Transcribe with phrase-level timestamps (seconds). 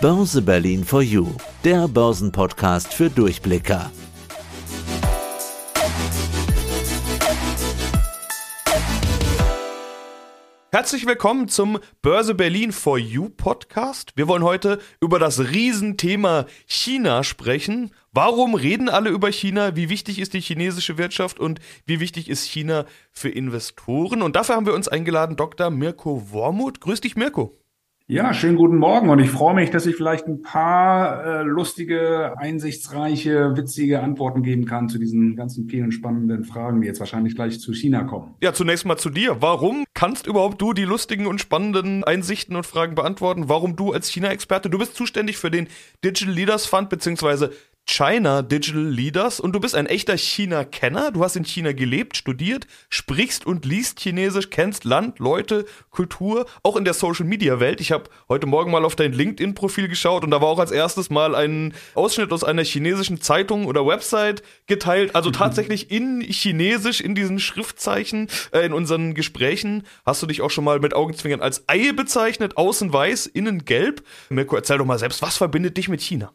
[0.00, 1.26] Börse Berlin for You,
[1.62, 3.92] der Börsenpodcast für Durchblicker.
[10.72, 14.12] Herzlich willkommen zum Börse Berlin for You Podcast.
[14.16, 17.90] Wir wollen heute über das Riesenthema China sprechen.
[18.10, 19.76] Warum reden alle über China?
[19.76, 24.22] Wie wichtig ist die chinesische Wirtschaft und wie wichtig ist China für Investoren?
[24.22, 25.68] Und dafür haben wir uns eingeladen Dr.
[25.68, 26.80] Mirko Wormuth.
[26.80, 27.59] Grüß dich, Mirko.
[28.10, 32.34] Ja, schönen guten Morgen und ich freue mich, dass ich vielleicht ein paar äh, lustige,
[32.38, 37.60] einsichtsreiche, witzige Antworten geben kann zu diesen ganzen vielen spannenden Fragen, die jetzt wahrscheinlich gleich
[37.60, 38.34] zu China kommen.
[38.42, 39.36] Ja, zunächst mal zu dir.
[39.42, 43.44] Warum kannst überhaupt du die lustigen und spannenden Einsichten und Fragen beantworten?
[43.48, 44.70] Warum du als China-Experte?
[44.70, 45.68] Du bist zuständig für den
[46.04, 47.52] Digital Leaders Fund beziehungsweise
[47.92, 51.10] China Digital Leaders und du bist ein echter China-Kenner.
[51.10, 56.76] Du hast in China gelebt, studiert, sprichst und liest Chinesisch, kennst Land, Leute, Kultur, auch
[56.76, 57.80] in der Social-Media-Welt.
[57.80, 61.10] Ich habe heute Morgen mal auf dein LinkedIn-Profil geschaut und da war auch als erstes
[61.10, 65.16] mal ein Ausschnitt aus einer chinesischen Zeitung oder Website geteilt.
[65.16, 70.50] Also tatsächlich in Chinesisch, in diesen Schriftzeichen, äh, in unseren Gesprächen hast du dich auch
[70.50, 74.04] schon mal mit Augenzwinkern als Ei bezeichnet, außen weiß, innen gelb.
[74.28, 76.32] Mirko, erzähl doch mal selbst, was verbindet dich mit China?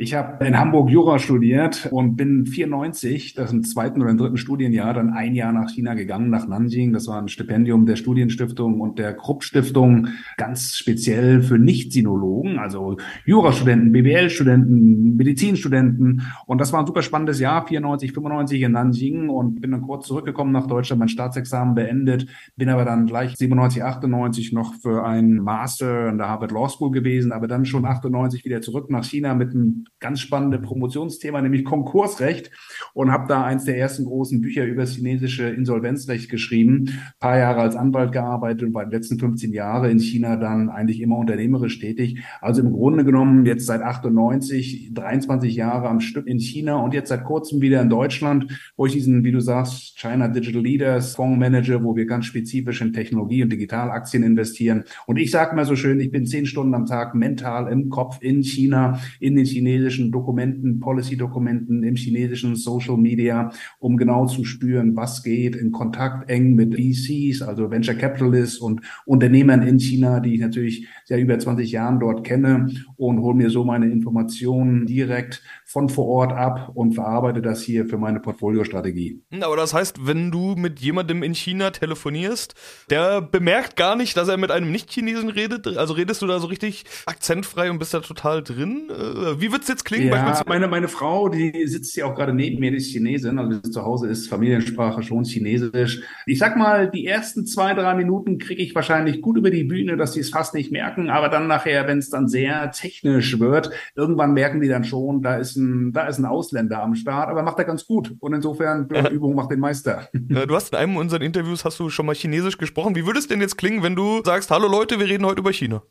[0.00, 4.36] Ich habe in Hamburg Jura studiert und bin 94, das im zweiten oder im dritten
[4.36, 6.92] Studienjahr, dann ein Jahr nach China gegangen, nach Nanjing.
[6.92, 13.90] Das war ein Stipendium der Studienstiftung und der Krupp-Stiftung, ganz speziell für Nicht-Sinologen, also Jurastudenten,
[13.90, 16.22] BWL-Studenten, Medizinstudenten.
[16.46, 20.06] Und das war ein super spannendes Jahr, 94, 95 in Nanjing und bin dann kurz
[20.06, 25.38] zurückgekommen nach Deutschland, mein Staatsexamen beendet, bin aber dann gleich 97, 98 noch für einen
[25.38, 29.34] Master an der Harvard Law School gewesen, aber dann schon 98 wieder zurück nach China
[29.34, 32.50] mit einem ganz spannende Promotionsthema, nämlich Konkursrecht
[32.94, 37.38] und habe da eins der ersten großen Bücher über das chinesische Insolvenzrecht geschrieben, Ein paar
[37.38, 41.18] Jahre als Anwalt gearbeitet und bei den letzten 15 Jahre in China dann eigentlich immer
[41.18, 42.22] unternehmerisch tätig.
[42.40, 47.08] Also im Grunde genommen jetzt seit 98, 23 Jahre am Stück in China und jetzt
[47.08, 51.38] seit kurzem wieder in Deutschland, wo ich diesen, wie du sagst, China Digital Leaders Fonds
[51.38, 54.84] manage, wo wir ganz spezifisch in Technologie und Digitalaktien investieren.
[55.06, 58.18] Und ich sage mal so schön, ich bin zehn Stunden am Tag mental im Kopf
[58.20, 64.44] in China, in den chinesischen chinesischen Dokumenten, Policy-Dokumenten, im chinesischen Social Media, um genau zu
[64.44, 70.20] spüren, was geht, in Kontakt eng mit VCs, also Venture Capitalists und Unternehmern in China,
[70.20, 74.86] die ich natürlich seit über 20 Jahren dort kenne und hole mir so meine Informationen
[74.86, 79.22] direkt von vor Ort ab und verarbeite das hier für meine Portfoliostrategie.
[79.30, 82.54] Hm, aber das heißt, wenn du mit jemandem in China telefonierst,
[82.88, 86.46] der bemerkt gar nicht, dass er mit einem Nicht-Chinesen redet, also redest du da so
[86.46, 88.88] richtig akzentfrei und bist da total drin?
[88.88, 90.08] Äh, wie wird's jetzt klingen?
[90.08, 93.60] Ja, meine, meine Frau, die sitzt ja auch gerade neben mir, die ist Chinesin, also
[93.60, 96.00] zu Hause ist Familiensprache schon Chinesisch.
[96.24, 99.98] Ich sag mal, die ersten zwei, drei Minuten kriege ich wahrscheinlich gut über die Bühne,
[99.98, 103.68] dass sie es fast nicht merken, aber dann nachher, wenn es dann sehr technisch wird,
[103.94, 107.42] irgendwann merken die dann schon, da ist ein, da ist ein Ausländer am Start, aber
[107.42, 108.14] macht er ganz gut.
[108.20, 109.10] Und insofern, ja.
[109.10, 110.08] Übung macht den Meister.
[110.48, 112.94] Du hast in einem unserer Interviews hast du schon mal Chinesisch gesprochen.
[112.94, 115.52] Wie würde es denn jetzt klingen, wenn du sagst, hallo Leute, wir reden heute über
[115.52, 115.82] China?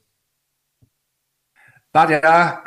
[1.98, 2.62] 大家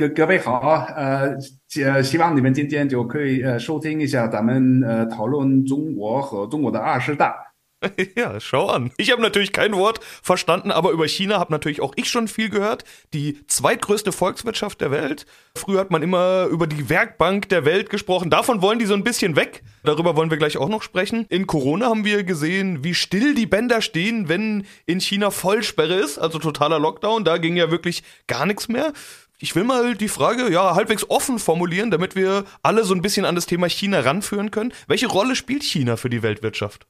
[8.16, 8.90] Ja, schau an.
[8.96, 12.50] Ich habe natürlich kein Wort verstanden, aber über China habe natürlich auch ich schon viel
[12.50, 12.84] gehört.
[13.14, 15.26] Die zweitgrößte Volkswirtschaft der Welt.
[15.56, 18.30] Früher hat man immer über die Werkbank der Welt gesprochen.
[18.30, 19.62] Davon wollen die so ein bisschen weg.
[19.82, 21.26] Darüber wollen wir gleich auch noch sprechen.
[21.28, 26.18] In Corona haben wir gesehen, wie still die Bänder stehen, wenn in China Vollsperre ist,
[26.18, 27.24] also totaler Lockdown.
[27.24, 28.92] Da ging ja wirklich gar nichts mehr.
[29.38, 33.24] Ich will mal die Frage ja halbwegs offen formulieren, damit wir alle so ein bisschen
[33.24, 34.74] an das Thema China ranführen können.
[34.86, 36.86] Welche Rolle spielt China für die Weltwirtschaft?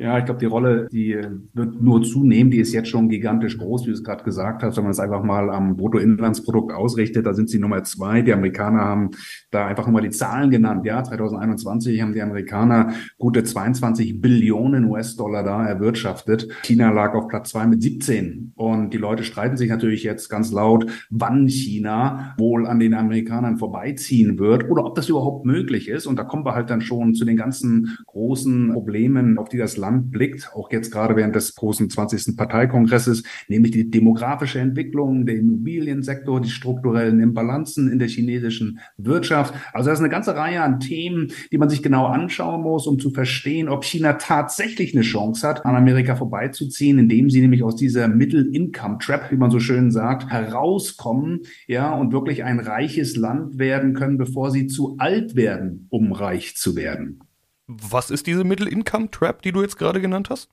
[0.00, 1.18] Ja, ich glaube, die Rolle, die
[1.54, 2.52] wird nur zunehmen.
[2.52, 4.76] Die ist jetzt schon gigantisch groß, wie du es gerade gesagt hast.
[4.76, 8.22] Wenn man es einfach mal am Bruttoinlandsprodukt ausrichtet, da sind sie Nummer zwei.
[8.22, 9.10] Die Amerikaner haben
[9.50, 10.86] da einfach mal die Zahlen genannt.
[10.86, 16.46] Ja, 2021 haben die Amerikaner gute 22 Billionen US-Dollar da erwirtschaftet.
[16.62, 18.52] China lag auf Platz zwei mit 17.
[18.54, 23.58] Und die Leute streiten sich natürlich jetzt ganz laut, wann China wohl an den Amerikanern
[23.58, 26.06] vorbeiziehen wird oder ob das überhaupt möglich ist.
[26.06, 29.76] Und da kommen wir halt dann schon zu den ganzen großen Problemen, auf die das
[29.76, 32.36] Land Land blickt, auch jetzt gerade während des großen 20.
[32.36, 39.54] Parteikongresses, nämlich die demografische Entwicklung, der Immobiliensektor, die strukturellen Imbalanzen in der chinesischen Wirtschaft.
[39.72, 42.98] Also das ist eine ganze Reihe an Themen, die man sich genau anschauen muss, um
[42.98, 47.76] zu verstehen, ob China tatsächlich eine Chance hat, an Amerika vorbeizuziehen, indem sie nämlich aus
[47.76, 53.94] dieser Middle-Income-Trap, wie man so schön sagt, herauskommen, ja, und wirklich ein reiches Land werden
[53.94, 57.20] können, bevor sie zu alt werden, um reich zu werden.
[57.68, 60.48] Was ist diese Middle-Income-Trap, die du jetzt gerade genannt hast?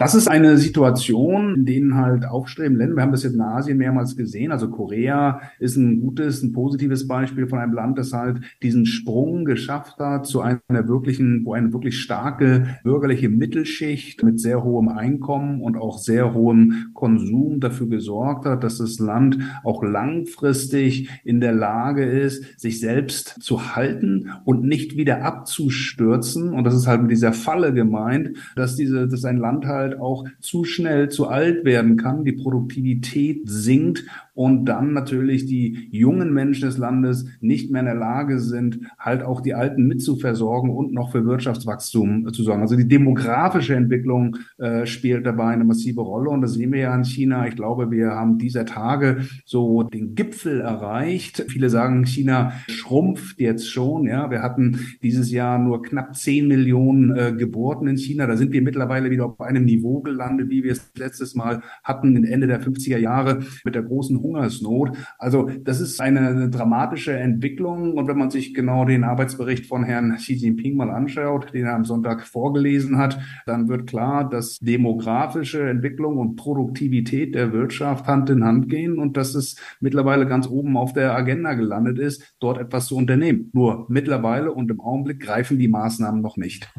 [0.00, 3.76] Das ist eine Situation, in denen halt aufstrebende Länder, wir haben das jetzt in Asien
[3.76, 8.40] mehrmals gesehen, also Korea ist ein gutes, ein positives Beispiel von einem Land, das halt
[8.62, 14.64] diesen Sprung geschafft hat zu einer wirklichen, wo eine wirklich starke bürgerliche Mittelschicht mit sehr
[14.64, 21.10] hohem Einkommen und auch sehr hohem Konsum dafür gesorgt hat, dass das Land auch langfristig
[21.24, 26.54] in der Lage ist, sich selbst zu halten und nicht wieder abzustürzen.
[26.54, 30.00] Und das ist halt mit dieser Falle gemeint, dass diese, dass ein Land halt halt
[30.00, 34.04] auch zu schnell zu alt werden kann, die Produktivität sinkt
[34.34, 39.22] und dann natürlich die jungen Menschen des Landes nicht mehr in der Lage sind, halt
[39.22, 42.62] auch die Alten mitzuversorgen und noch für Wirtschaftswachstum zu sorgen.
[42.62, 46.94] Also die demografische Entwicklung äh, spielt dabei eine massive Rolle und das sehen wir ja
[46.94, 47.46] in China.
[47.46, 51.44] Ich glaube, wir haben dieser Tage so den Gipfel erreicht.
[51.48, 54.06] Viele sagen, China schrumpft jetzt schon.
[54.06, 58.26] Ja, wir hatten dieses Jahr nur knapp 10 Millionen äh, Geburten in China.
[58.26, 62.24] Da sind wir mittlerweile wieder auf einem Niveau gelandet, wie wir es letztes Mal hatten,
[62.24, 64.96] Ende der 50er Jahre mit der großen Hungersnot.
[65.18, 67.96] Also das ist eine, dramatische Entwicklung.
[67.96, 71.74] Und wenn man sich genau den Arbeitsbericht von Herrn Xi Jinping mal anschaut, den er
[71.74, 78.30] am Sonntag vorgelesen hat, dann wird klar, dass demografische Entwicklung und Produktivität der Wirtschaft Hand
[78.30, 82.58] in Hand gehen und dass es mittlerweile ganz oben auf der Agenda gelandet ist, dort
[82.58, 83.50] etwas zu unternehmen.
[83.52, 86.72] Nur mittlerweile und im Augenblick greifen die Maßnahmen noch nicht.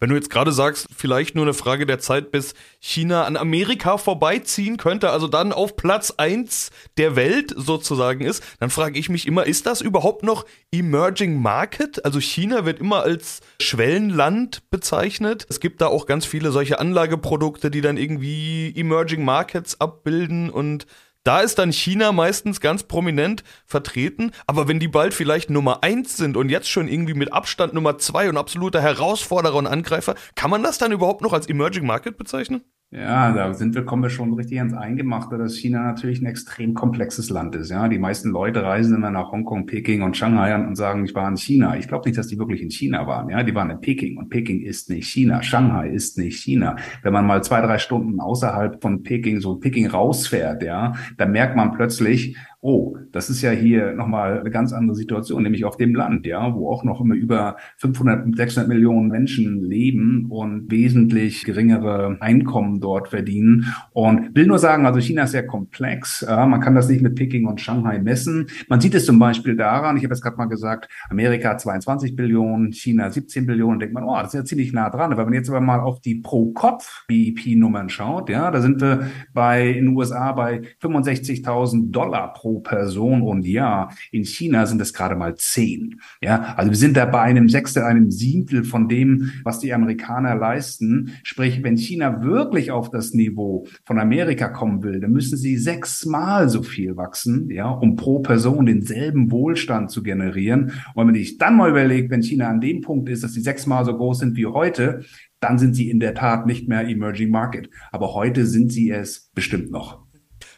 [0.00, 3.96] Wenn du jetzt gerade sagst, vielleicht nur eine Frage der Zeit, bis China an Amerika
[3.96, 9.24] vorbeiziehen könnte, also dann auf Platz eins der Welt sozusagen ist, dann frage ich mich
[9.24, 12.04] immer, ist das überhaupt noch Emerging Market?
[12.04, 15.46] Also China wird immer als Schwellenland bezeichnet.
[15.48, 20.86] Es gibt da auch ganz viele solche Anlageprodukte, die dann irgendwie Emerging Markets abbilden und
[21.24, 26.16] da ist dann China meistens ganz prominent vertreten, aber wenn die bald vielleicht Nummer eins
[26.16, 30.50] sind und jetzt schon irgendwie mit Abstand Nummer zwei und absoluter Herausforderer und Angreifer, kann
[30.50, 32.64] man das dann überhaupt noch als Emerging Market bezeichnen?
[32.94, 36.74] Ja, da sind wir, kommen wir schon richtig ans Eingemachte, dass China natürlich ein extrem
[36.74, 37.70] komplexes Land ist.
[37.70, 41.26] Ja, die meisten Leute reisen immer nach Hongkong, Peking und Shanghai und sagen, ich war
[41.26, 41.74] in China.
[41.78, 43.30] Ich glaube nicht, dass die wirklich in China waren.
[43.30, 45.42] Ja, die waren in Peking und Peking ist nicht China.
[45.42, 46.76] Shanghai ist nicht China.
[47.02, 51.56] Wenn man mal zwei, drei Stunden außerhalb von Peking, so Peking rausfährt, ja, dann merkt
[51.56, 55.96] man plötzlich, oh, das ist ja hier nochmal eine ganz andere Situation, nämlich auf dem
[55.96, 62.16] Land, ja, wo auch noch immer über 500, 600 Millionen Menschen leben und wesentlich geringere
[62.20, 63.66] Einkommen dort verdienen.
[63.90, 66.24] Und will nur sagen, also China ist sehr komplex.
[66.26, 68.46] Ja, man kann das nicht mit Peking und Shanghai messen.
[68.68, 72.72] Man sieht es zum Beispiel daran, ich habe jetzt gerade mal gesagt, Amerika 22 Billionen,
[72.72, 75.12] China 17 Billionen, denkt man, oh, das ist ja ziemlich nah dran.
[75.12, 79.68] Aber wenn man jetzt aber mal auf die Pro-Kopf-BIP-Nummern schaut, ja, da sind wir bei
[79.68, 83.94] in den USA bei 65.000 Dollar pro Person und Jahr.
[84.10, 86.00] In China sind es gerade mal zehn.
[86.20, 90.34] Ja, also wir sind da bei einem Sechstel, einem Siebtel von dem, was die Amerikaner
[90.34, 91.12] leisten.
[91.22, 96.48] Sprich, wenn China wirklich auf das Niveau von Amerika kommen will, dann müssen sie sechsmal
[96.48, 100.72] so viel wachsen, ja, um pro Person denselben Wohlstand zu generieren.
[100.94, 103.84] Und wenn ich dann mal überlege, wenn China an dem Punkt ist, dass sie sechsmal
[103.84, 105.04] so groß sind wie heute,
[105.40, 107.68] dann sind sie in der Tat nicht mehr Emerging Market.
[107.90, 110.01] Aber heute sind sie es bestimmt noch.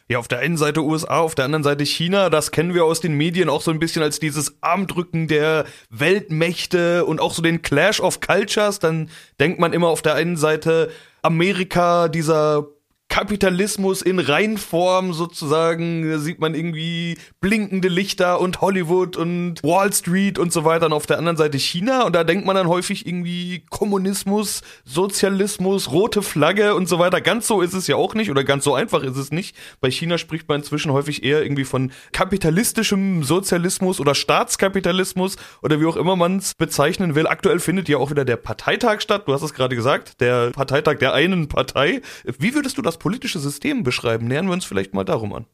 [0.07, 2.29] Ja, auf der einen Seite USA, auf der anderen Seite China.
[2.29, 7.05] Das kennen wir aus den Medien auch so ein bisschen als dieses Armdrücken der Weltmächte
[7.05, 8.77] und auch so den Clash of Cultures.
[8.77, 9.09] Dann
[9.39, 10.91] denkt man immer auf der einen Seite
[11.23, 12.67] Amerika, dieser
[13.15, 16.11] Kapitalismus in Reinform sozusagen.
[16.11, 20.87] Da sieht man irgendwie blinkende Lichter und Hollywood und Wall Street und so weiter.
[20.87, 22.03] Und auf der anderen Seite China.
[22.03, 27.21] Und da denkt man dann häufig irgendwie Kommunismus, Sozialismus, rote Flagge und so weiter.
[27.21, 29.55] Ganz so ist es ja auch nicht oder ganz so einfach ist es nicht.
[29.79, 35.85] Bei China spricht man inzwischen häufig eher irgendwie von kapitalistischem Sozialismus oder Staatskapitalismus oder wie
[35.85, 37.27] auch immer man es bezeichnen will.
[37.27, 39.23] Aktuell findet ja auch wieder der Parteitag statt.
[39.25, 40.19] Du hast es gerade gesagt.
[40.19, 42.01] Der Parteitag der einen Partei.
[42.25, 44.25] Wie würdest du das politische System beschreiben.
[44.25, 45.45] Nähern wir uns vielleicht mal darum an.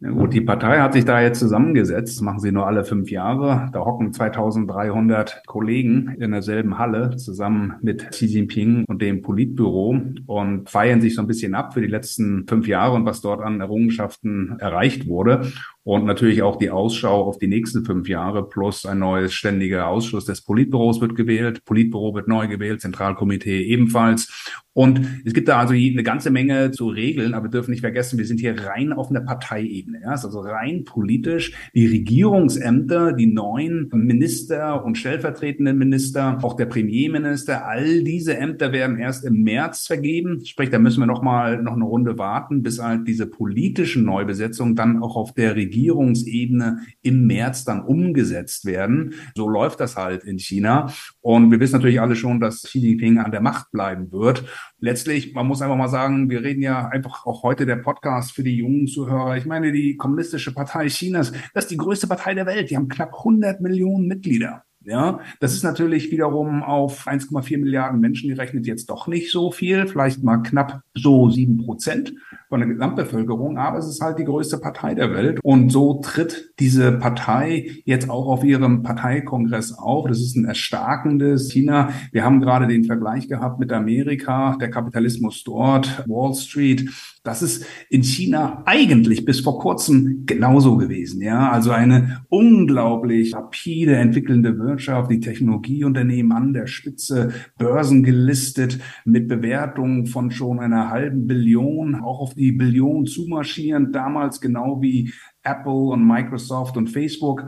[0.00, 3.10] Ja gut, die Partei hat sich da jetzt zusammengesetzt, das machen sie nur alle fünf
[3.10, 3.68] Jahre.
[3.72, 10.70] Da hocken 2300 Kollegen in derselben Halle zusammen mit Xi Jinping und dem Politbüro und
[10.70, 13.60] feiern sich so ein bisschen ab für die letzten fünf Jahre und was dort an
[13.60, 15.50] Errungenschaften erreicht wurde.
[15.82, 20.26] Und natürlich auch die Ausschau auf die nächsten fünf Jahre plus ein neues ständiger Ausschuss
[20.26, 21.64] des Politbüros wird gewählt.
[21.64, 24.52] Politbüro wird neu gewählt, Zentralkomitee ebenfalls.
[24.74, 28.18] Und es gibt da also eine ganze Menge zu regeln, aber wir dürfen nicht vergessen,
[28.18, 29.87] wir sind hier rein auf einer Parteiebene.
[30.02, 31.52] Ja, ist also rein politisch.
[31.74, 38.98] Die Regierungsämter, die neuen Minister und stellvertretenden Minister, auch der Premierminister, all diese Ämter werden
[38.98, 40.44] erst im März vergeben.
[40.44, 44.74] Sprich, da müssen wir noch mal noch eine Runde warten, bis halt diese politischen Neubesetzungen
[44.74, 49.14] dann auch auf der Regierung Regierungsebene im März dann umgesetzt werden.
[49.34, 50.92] So läuft das halt in China.
[51.20, 54.44] Und wir wissen natürlich alle schon, dass Xi Jinping an der Macht bleiben wird.
[54.80, 58.42] Letztlich, man muss einfach mal sagen, wir reden ja einfach auch heute der Podcast für
[58.42, 59.36] die jungen Zuhörer.
[59.36, 62.70] Ich meine, die Kommunistische Partei Chinas, das ist die größte Partei der Welt.
[62.70, 64.64] Die haben knapp 100 Millionen Mitglieder.
[64.84, 69.86] Ja, das ist natürlich wiederum auf 1,4 Milliarden Menschen gerechnet jetzt doch nicht so viel,
[69.86, 72.14] vielleicht mal knapp so sieben Prozent
[72.48, 75.40] von der Gesamtbevölkerung, aber es ist halt die größte Partei der Welt.
[75.42, 80.06] Und so tritt diese Partei jetzt auch auf ihrem Parteikongress auf.
[80.08, 81.90] Das ist ein erstarkendes China.
[82.10, 86.88] Wir haben gerade den Vergleich gehabt mit Amerika, der Kapitalismus dort, Wall Street.
[87.24, 91.20] Das ist in China eigentlich bis vor kurzem genauso gewesen.
[91.22, 99.28] Ja, also eine unglaublich rapide entwickelnde Wirtschaft, die Technologieunternehmen an der Spitze, Börsen gelistet mit
[99.28, 105.72] Bewertungen von schon einer halben Billion, auch auf die Billion zumarschieren, damals genau wie Apple
[105.72, 107.44] und Microsoft und Facebook.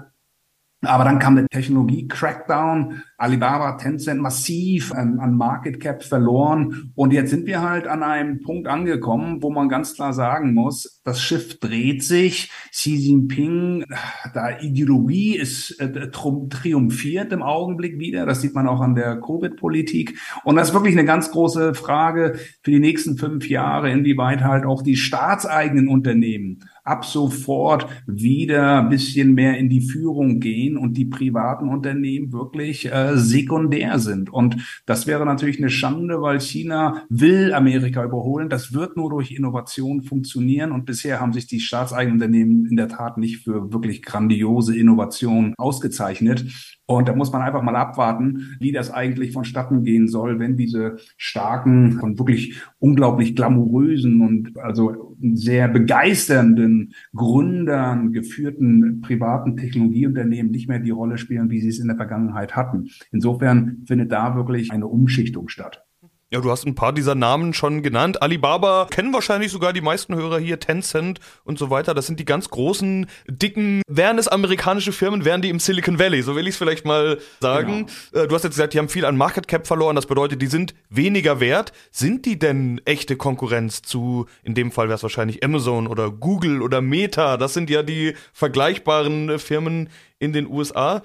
[0.83, 6.93] Aber dann kam der Technologie-Crackdown, Alibaba, Tencent massiv an, an, Market Cap verloren.
[6.95, 11.03] Und jetzt sind wir halt an einem Punkt angekommen, wo man ganz klar sagen muss,
[11.05, 12.51] das Schiff dreht sich.
[12.71, 13.85] Xi Jinping,
[14.33, 18.25] da Ideologie ist äh, triumphiert im Augenblick wieder.
[18.25, 20.19] Das sieht man auch an der Covid-Politik.
[20.45, 24.65] Und das ist wirklich eine ganz große Frage für die nächsten fünf Jahre, inwieweit halt
[24.65, 26.61] auch die staatseigenen Unternehmen
[26.91, 32.93] ab sofort wieder ein bisschen mehr in die Führung gehen und die privaten Unternehmen wirklich
[32.93, 34.29] äh, sekundär sind.
[34.31, 34.57] Und
[34.87, 38.49] das wäre natürlich eine Schande, weil China will Amerika überholen.
[38.49, 40.73] Das wird nur durch Innovation funktionieren.
[40.73, 45.55] Und bisher haben sich die staatseigenen Unternehmen in der Tat nicht für wirklich grandiose Innovationen
[45.57, 46.45] ausgezeichnet.
[46.87, 50.97] Und da muss man einfach mal abwarten, wie das eigentlich vonstatten gehen soll, wenn diese
[51.17, 56.80] starken und wirklich unglaublich glamourösen und also sehr begeisternden
[57.15, 62.57] Gründern geführten privaten Technologieunternehmen nicht mehr die Rolle spielen, wie sie es in der Vergangenheit
[62.57, 62.89] hatten.
[63.13, 65.85] Insofern findet da wirklich eine Umschichtung statt.
[66.33, 68.23] Ja, du hast ein paar dieser Namen schon genannt.
[68.23, 71.93] Alibaba kennen wahrscheinlich sogar die meisten Hörer hier, Tencent und so weiter.
[71.93, 76.23] Das sind die ganz großen, dicken, wären es amerikanische Firmen, wären die im Silicon Valley,
[76.23, 77.89] so will ich es vielleicht mal sagen.
[78.13, 78.25] Genau.
[78.25, 80.47] Äh, du hast jetzt gesagt, die haben viel an Market Cap verloren, das bedeutet, die
[80.47, 81.73] sind weniger wert.
[81.91, 86.63] Sind die denn echte Konkurrenz zu, in dem Fall wäre es wahrscheinlich Amazon oder Google
[86.63, 87.39] oder Meta?
[87.39, 89.89] Das sind ja die vergleichbaren Firmen
[90.21, 91.03] in den USA.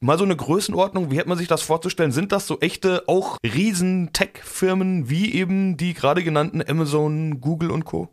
[0.00, 2.10] Mal so eine Größenordnung, wie hätte man sich das vorzustellen?
[2.10, 7.84] Sind das so echte, auch riesen Tech-Firmen wie eben die gerade genannten Amazon, Google und
[7.84, 8.08] Co.?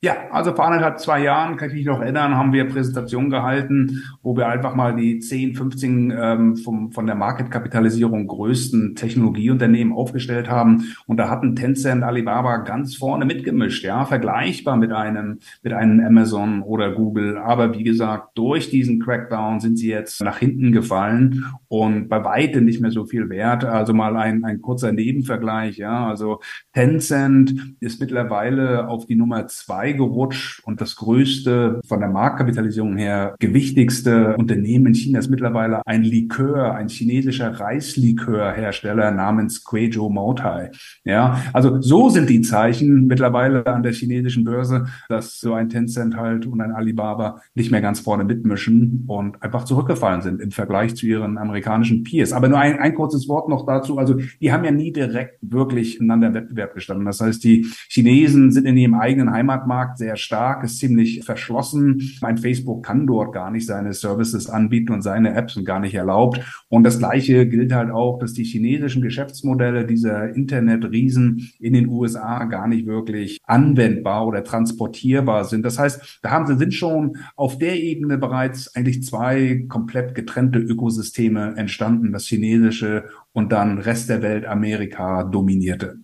[0.00, 4.04] Ja, also vor anderthalb, zwei Jahren, kann ich mich noch erinnern, haben wir Präsentationen gehalten,
[4.22, 10.48] wo wir einfach mal die 10, 15 ähm, vom, von der Marketkapitalisierung größten Technologieunternehmen aufgestellt
[10.48, 10.94] haben.
[11.08, 16.62] Und da hatten Tencent, Alibaba ganz vorne mitgemischt, ja, vergleichbar mit einem, mit einem Amazon
[16.62, 17.36] oder Google.
[17.36, 22.66] Aber wie gesagt, durch diesen Crackdown sind sie jetzt nach hinten gefallen und bei weitem
[22.66, 23.64] nicht mehr so viel wert.
[23.64, 26.06] Also mal ein, ein kurzer Nebenvergleich, ja.
[26.06, 26.38] Also
[26.72, 33.34] Tencent ist mittlerweile auf die Nummer zwei gerutscht und das größte von der Marktkapitalisierung her
[33.38, 40.70] gewichtigste Unternehmen in China ist mittlerweile ein Likör, ein chinesischer Reislikörhersteller namens Guizhou Moutai.
[41.04, 46.16] Ja, also so sind die Zeichen mittlerweile an der chinesischen Börse, dass so ein Tencent
[46.16, 50.94] halt und ein Alibaba nicht mehr ganz vorne mitmischen und einfach zurückgefallen sind im Vergleich
[50.94, 52.32] zu ihren amerikanischen Peers.
[52.32, 53.98] Aber nur ein, ein kurzes Wort noch dazu.
[53.98, 57.06] Also die haben ja nie direkt wirklich einander im Wettbewerb gestanden.
[57.06, 62.02] Das heißt, die Chinesen sind in ihrem eigenen Heimatmarkt Markt sehr stark, ist ziemlich verschlossen.
[62.20, 65.94] Mein Facebook kann dort gar nicht seine Services anbieten und seine Apps und gar nicht
[65.94, 66.40] erlaubt.
[66.68, 72.44] Und das Gleiche gilt halt auch, dass die chinesischen Geschäftsmodelle dieser Internetriesen in den USA
[72.46, 75.64] gar nicht wirklich anwendbar oder transportierbar sind.
[75.64, 80.58] Das heißt, da haben sie sind schon auf der Ebene bereits eigentlich zwei komplett getrennte
[80.58, 86.00] Ökosysteme entstanden, das chinesische und dann Rest der Welt Amerika dominierte.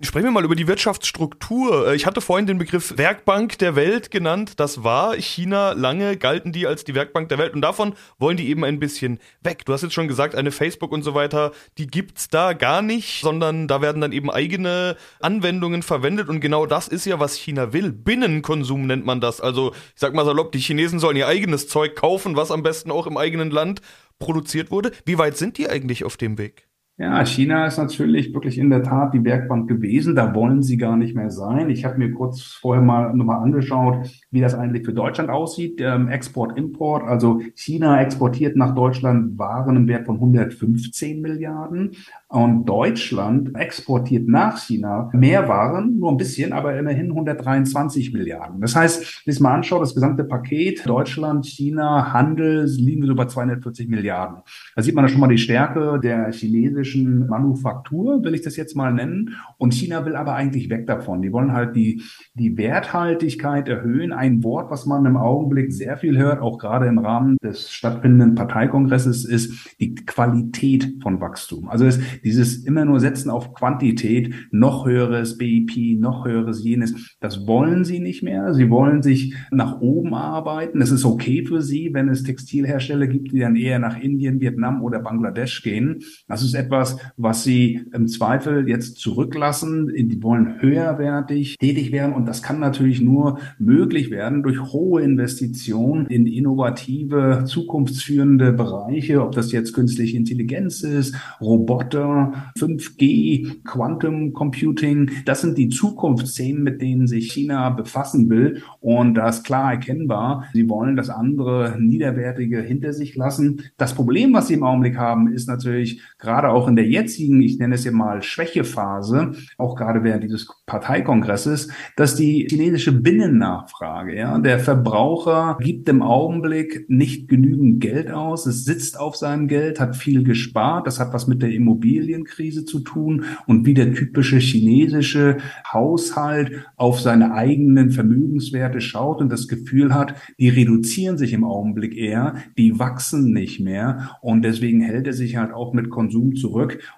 [0.00, 1.88] Sprechen wir mal über die Wirtschaftsstruktur.
[1.88, 4.52] Äh, ich hatte vorhin den Begriff Werkbank der Welt genannt.
[4.60, 8.48] Das war China lange, galten die als die Werkbank der Welt und davon wollen die
[8.48, 9.64] eben ein bisschen weg.
[9.64, 13.22] Du hast jetzt schon gesagt, eine Facebook und so weiter, die gibt's da gar nicht,
[13.22, 17.72] sondern da werden dann eben eigene Anwendungen verwendet und genau das ist ja, was China
[17.72, 17.90] will.
[17.90, 19.40] Binnenkonsum nennt man das.
[19.40, 22.92] Also, ich sag mal salopp, die Chinesen sollen ihr eigenes Zeug kaufen, was am besten
[22.92, 23.82] auch im eigenen Land
[24.20, 24.92] produziert wurde.
[25.06, 26.67] Wie weit sind die eigentlich auf dem Weg?
[27.00, 30.16] Ja, China ist natürlich wirklich in der Tat die Werkbank gewesen.
[30.16, 31.70] Da wollen sie gar nicht mehr sein.
[31.70, 35.80] Ich habe mir kurz vorher mal nochmal angeschaut, wie das eigentlich für Deutschland aussieht.
[35.80, 37.04] Ähm, Export, Import.
[37.04, 41.92] Also China exportiert nach Deutschland Waren im Wert von 115 Milliarden.
[42.26, 48.60] Und Deutschland exportiert nach China mehr Waren, nur ein bisschen, aber immerhin 123 Milliarden.
[48.60, 53.88] Das heißt, wenn ich mal anschaue, das gesamte Paket Deutschland, China, Handel, liegen bei 240
[53.88, 54.38] Milliarden.
[54.74, 58.92] Da sieht man schon mal die Stärke der chinesischen Manufaktur, will ich das jetzt mal
[58.92, 59.36] nennen.
[59.56, 61.22] Und China will aber eigentlich weg davon.
[61.22, 62.02] Die wollen halt die,
[62.34, 64.12] die Werthaltigkeit erhöhen.
[64.12, 68.34] Ein Wort, was man im Augenblick sehr viel hört, auch gerade im Rahmen des stattfindenden
[68.34, 71.68] Parteikongresses, ist die Qualität von Wachstum.
[71.68, 77.46] Also es dieses immer nur Setzen auf Quantität, noch höheres BIP, noch höheres jenes, das
[77.46, 78.54] wollen sie nicht mehr.
[78.54, 80.80] Sie wollen sich nach oben arbeiten.
[80.80, 84.82] Es ist okay für sie, wenn es Textilhersteller gibt, die dann eher nach Indien, Vietnam
[84.82, 86.00] oder Bangladesch gehen.
[86.26, 86.68] Das ist etwas,
[87.16, 89.88] was sie im Zweifel jetzt zurücklassen.
[89.94, 96.06] Die wollen höherwertig tätig werden und das kann natürlich nur möglich werden durch hohe Investitionen
[96.06, 105.10] in innovative, zukunftsführende Bereiche, ob das jetzt künstliche Intelligenz ist, Roboter, 5G, Quantum Computing.
[105.24, 108.62] Das sind die Zukunftsszenen, mit denen sich China befassen will.
[108.80, 113.62] Und da ist klar erkennbar, sie wollen das andere Niederwertige hinter sich lassen.
[113.76, 117.58] Das Problem, was sie im Augenblick haben, ist natürlich gerade auch in der jetzigen, ich
[117.58, 124.38] nenne es ja mal Schwächephase, auch gerade während dieses Parteikongresses, dass die chinesische Binnennachfrage, ja,
[124.38, 128.46] der Verbraucher gibt im Augenblick nicht genügend Geld aus.
[128.46, 130.86] Es sitzt auf seinem Geld, hat viel gespart.
[130.86, 135.38] Das hat was mit der Immobilie Immobilienkrise zu tun und wie der typische chinesische
[135.72, 141.96] Haushalt auf seine eigenen Vermögenswerte schaut und das Gefühl hat, die reduzieren sich im Augenblick
[141.96, 146.47] eher, die wachsen nicht mehr und deswegen hält er sich halt auch mit Konsum zurück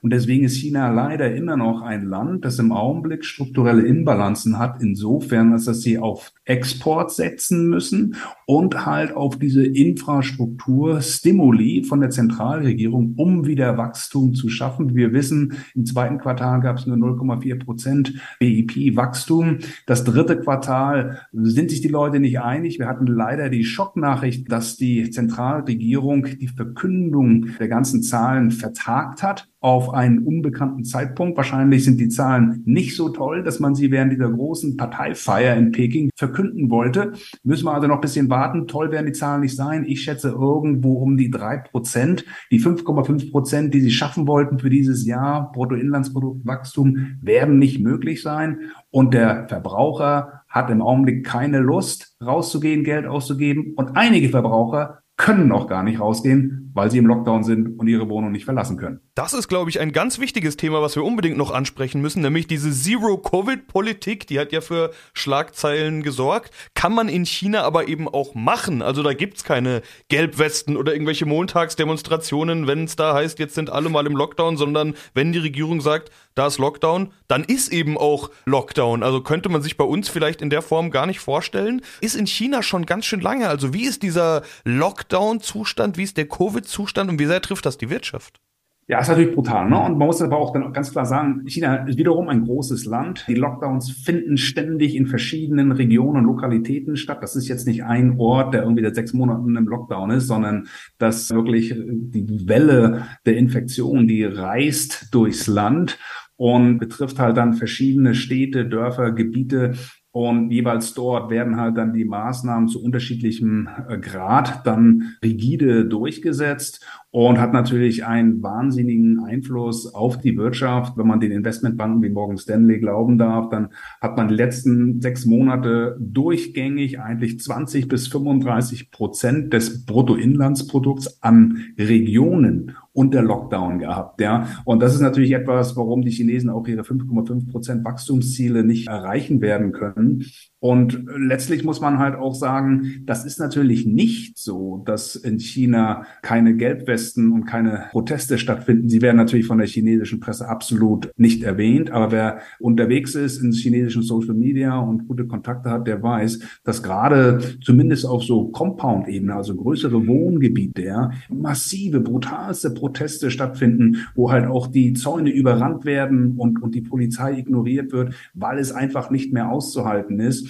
[0.02, 4.82] und deswegen ist China leider immer noch ein Land, das im Augenblick strukturelle Inbalancen hat,
[4.82, 8.16] insofern, als dass sie auf Export setzen müssen
[8.46, 15.12] und halt auf diese Infrastruktur Stimuli von der Zentralregierung, um wieder Wachstum zu schaffen, wir
[15.12, 19.58] wissen, im zweiten Quartal gab es nur 0,4 Prozent BIP-Wachstum.
[19.86, 22.78] Das dritte Quartal sind sich die Leute nicht einig.
[22.78, 29.39] Wir hatten leider die Schocknachricht, dass die Zentralregierung die Verkündung der ganzen Zahlen vertagt hat
[29.60, 31.36] auf einen unbekannten Zeitpunkt.
[31.36, 35.70] Wahrscheinlich sind die Zahlen nicht so toll, dass man sie während dieser großen Parteifeier in
[35.70, 37.12] Peking verkünden wollte.
[37.42, 38.66] Müssen wir also noch ein bisschen warten.
[38.66, 39.84] Toll werden die Zahlen nicht sein.
[39.84, 42.24] Ich schätze irgendwo um die drei Prozent.
[42.50, 48.60] Die 5,5 Prozent, die sie schaffen wollten für dieses Jahr, Bruttoinlandsproduktwachstum, werden nicht möglich sein.
[48.90, 53.74] Und der Verbraucher hat im Augenblick keine Lust, rauszugehen, Geld auszugeben.
[53.76, 58.08] Und einige Verbraucher können noch gar nicht rausgehen, weil sie im Lockdown sind und ihre
[58.08, 59.00] Wohnung nicht verlassen können.
[59.14, 62.46] Das ist, glaube ich, ein ganz wichtiges Thema, was wir unbedingt noch ansprechen müssen, nämlich
[62.46, 68.34] diese Zero-Covid-Politik, die hat ja für Schlagzeilen gesorgt, kann man in China aber eben auch
[68.34, 68.82] machen.
[68.82, 73.88] Also da gibt's keine Gelbwesten oder irgendwelche Montagsdemonstrationen, wenn es da heißt, jetzt sind alle
[73.88, 78.30] mal im Lockdown, sondern wenn die Regierung sagt, da ist Lockdown, dann ist eben auch
[78.46, 79.02] Lockdown.
[79.02, 81.82] Also könnte man sich bei uns vielleicht in der Form gar nicht vorstellen.
[82.00, 83.48] Ist in China schon ganz schön lange.
[83.48, 86.28] Also wie ist dieser Lockdown-Zustand, wie ist der
[86.60, 88.40] Covid-Zustand und wie sehr trifft das die Wirtschaft?
[88.86, 89.70] Ja, ist natürlich brutal.
[89.70, 89.78] Ne?
[89.78, 93.24] Und man muss aber auch ganz klar sagen, China ist wiederum ein großes Land.
[93.28, 97.18] Die Lockdowns finden ständig in verschiedenen Regionen und Lokalitäten statt.
[97.22, 100.66] Das ist jetzt nicht ein Ort, der irgendwie seit sechs Monaten im Lockdown ist, sondern
[100.98, 105.96] dass wirklich die Welle der Infektion, die reist durchs Land
[106.34, 109.74] und betrifft halt dann verschiedene Städte, Dörfer, Gebiete
[110.12, 116.84] und jeweils dort werden halt dann die Maßnahmen zu unterschiedlichem äh, Grad dann rigide durchgesetzt
[117.12, 120.96] und hat natürlich einen wahnsinnigen Einfluss auf die Wirtschaft.
[120.96, 123.70] Wenn man den Investmentbanken wie Morgan Stanley glauben darf, dann
[124.00, 131.64] hat man die letzten sechs Monate durchgängig eigentlich 20 bis 35 Prozent des Bruttoinlandsprodukts an
[131.76, 134.48] Regionen unter Lockdown gehabt, ja.
[134.64, 139.40] Und das ist natürlich etwas, warum die Chinesen auch ihre 5,5 Prozent Wachstumsziele nicht erreichen
[139.40, 140.24] werden können.
[140.60, 146.04] Und letztlich muss man halt auch sagen, das ist natürlich nicht so, dass in China
[146.20, 148.90] keine Gelbwesten und keine Proteste stattfinden.
[148.90, 151.90] Sie werden natürlich von der chinesischen Presse absolut nicht erwähnt.
[151.90, 156.82] Aber wer unterwegs ist in chinesischen Social Media und gute Kontakte hat, der weiß, dass
[156.82, 164.46] gerade zumindest auf so Compound-Ebene, also größere Wohngebiete, ja, massive, brutalste Proteste stattfinden, wo halt
[164.46, 169.32] auch die Zäune überrannt werden und, und die Polizei ignoriert wird, weil es einfach nicht
[169.32, 170.49] mehr auszuhalten ist.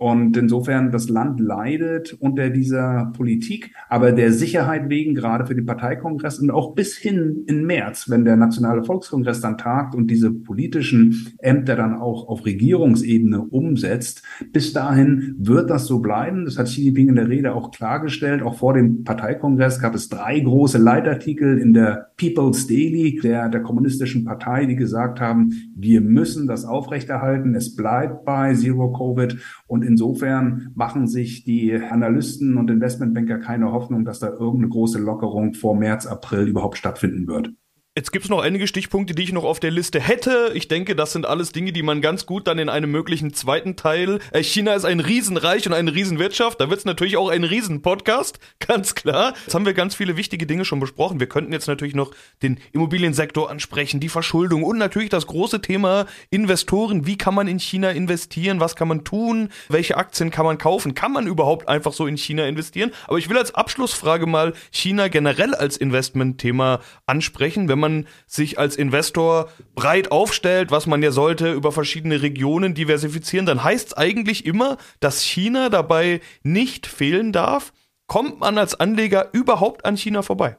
[0.00, 5.66] Und insofern, das Land leidet unter dieser Politik, aber der Sicherheit wegen, gerade für den
[5.66, 10.32] Parteikongress und auch bis hin in März, wenn der Nationale Volkskongress dann tagt und diese
[10.32, 14.22] politischen Ämter dann auch auf Regierungsebene umsetzt,
[14.54, 16.46] bis dahin wird das so bleiben.
[16.46, 18.42] Das hat Xi Jinping in der Rede auch klargestellt.
[18.42, 23.60] Auch vor dem Parteikongress gab es drei große Leitartikel in der People's Daily der, der
[23.60, 27.54] kommunistischen Partei, die gesagt haben, wir müssen das aufrechterhalten.
[27.54, 29.36] Es bleibt bei Zero Covid
[29.66, 35.54] und insofern machen sich die Analysten und Investmentbanker keine Hoffnung, dass da irgendeine große Lockerung
[35.54, 37.52] vor März, April überhaupt stattfinden wird.
[37.96, 40.52] Jetzt gibt es noch einige Stichpunkte, die ich noch auf der Liste hätte.
[40.54, 43.74] Ich denke, das sind alles Dinge, die man ganz gut dann in einem möglichen zweiten
[43.74, 44.20] Teil.
[44.30, 46.60] Äh, China ist ein Riesenreich und eine Riesenwirtschaft.
[46.60, 49.34] Da wird es natürlich auch ein Riesenpodcast, ganz klar.
[49.44, 51.18] Jetzt haben wir ganz viele wichtige Dinge schon besprochen.
[51.18, 52.12] Wir könnten jetzt natürlich noch
[52.44, 57.06] den Immobiliensektor ansprechen, die Verschuldung und natürlich das große Thema Investoren.
[57.06, 58.60] Wie kann man in China investieren?
[58.60, 59.48] Was kann man tun?
[59.68, 60.94] Welche Aktien kann man kaufen?
[60.94, 62.92] Kann man überhaupt einfach so in China investieren?
[63.08, 67.68] Aber ich will als Abschlussfrage mal China generell als Investmentthema ansprechen.
[67.68, 73.46] Wenn man sich als Investor breit aufstellt, was man ja sollte, über verschiedene Regionen diversifizieren,
[73.46, 77.72] dann heißt es eigentlich immer, dass China dabei nicht fehlen darf.
[78.06, 80.56] Kommt man als Anleger überhaupt an China vorbei?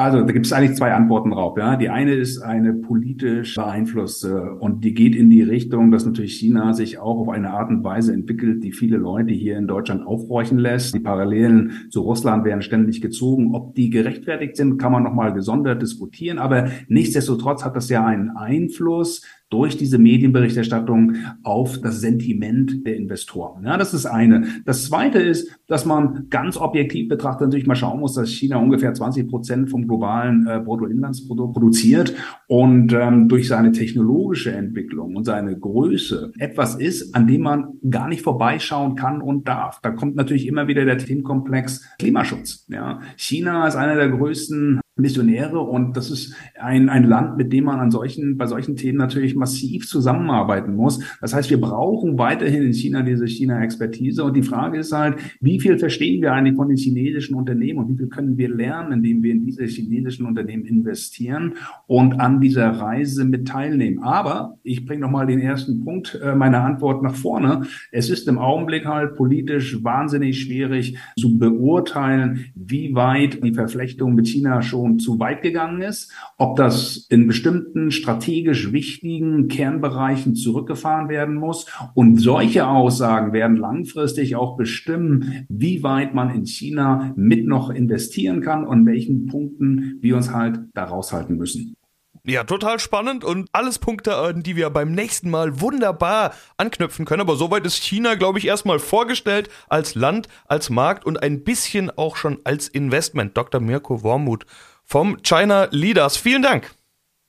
[0.00, 1.58] Also da gibt es eigentlich zwei Antworten drauf.
[1.58, 1.76] Ja.
[1.76, 6.72] Die eine ist eine politisch beeinflusste und die geht in die Richtung, dass natürlich China
[6.72, 10.58] sich auch auf eine Art und Weise entwickelt, die viele Leute hier in Deutschland aufhorchen
[10.58, 10.94] lässt.
[10.94, 13.54] Die Parallelen zu Russland werden ständig gezogen.
[13.54, 16.38] Ob die gerechtfertigt sind, kann man nochmal gesondert diskutieren.
[16.38, 23.64] Aber nichtsdestotrotz hat das ja einen Einfluss durch diese Medienberichterstattung auf das Sentiment der Investoren.
[23.64, 24.46] Ja, das ist eine.
[24.64, 28.94] Das zweite ist, dass man ganz objektiv betrachtet natürlich mal schauen muss, dass China ungefähr
[28.94, 32.14] 20 Prozent vom globalen äh, Bruttoinlandsprodukt produziert
[32.46, 38.08] und ähm, durch seine technologische Entwicklung und seine Größe etwas ist, an dem man gar
[38.08, 39.80] nicht vorbeischauen kann und darf.
[39.82, 42.66] Da kommt natürlich immer wieder der Themenkomplex Klimaschutz.
[42.68, 47.64] Ja, China ist einer der größten Missionäre und das ist ein, ein Land, mit dem
[47.64, 51.00] man an solchen, bei solchen Themen natürlich massiv zusammenarbeiten muss.
[51.20, 55.60] Das heißt, wir brauchen weiterhin in China diese China-Expertise und die Frage ist halt, wie
[55.60, 59.22] viel verstehen wir eigentlich von den chinesischen Unternehmen und wie viel können wir lernen, indem
[59.22, 61.54] wir in diese chinesischen Unternehmen investieren
[61.86, 64.02] und an dieser Reise mit teilnehmen.
[64.02, 67.62] Aber ich bringe nochmal den ersten Punkt äh, meiner Antwort nach vorne.
[67.92, 74.28] Es ist im Augenblick halt politisch wahnsinnig schwierig zu beurteilen, wie weit die Verflechtung mit
[74.28, 81.08] China schon schon zu weit gegangen ist, ob das in bestimmten strategisch wichtigen Kernbereichen zurückgefahren
[81.08, 81.66] werden muss.
[81.94, 88.40] Und solche Aussagen werden langfristig auch bestimmen, wie weit man in China mit noch investieren
[88.40, 91.76] kann und welchen Punkten wir uns halt da raushalten müssen.
[92.24, 97.22] Ja, total spannend und alles Punkte, an die wir beim nächsten Mal wunderbar anknüpfen können.
[97.22, 101.90] Aber soweit ist China, glaube ich, erstmal vorgestellt als Land, als Markt und ein bisschen
[101.90, 103.38] auch schon als Investment.
[103.38, 103.60] Dr.
[103.60, 104.44] Mirko Wormuth
[104.90, 106.16] vom China Leaders.
[106.16, 106.74] Vielen Dank.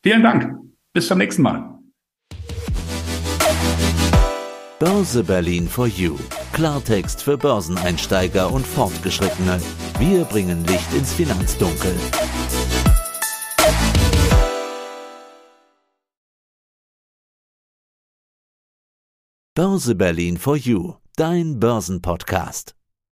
[0.04, 0.58] Vielen Dank.
[0.93, 1.80] Bis zum nächsten Mal.
[4.80, 6.17] Börse Berlin for You.
[6.54, 9.62] Klartext für Börseneinsteiger und Fortgeschrittene.
[10.00, 11.95] Wir bringen Licht ins Finanzdunkel.
[19.54, 22.74] Börse Berlin for You, dein Börsenpodcast.